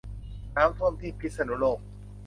[0.55, 1.79] น้ำท่วมที่พิษณุโลก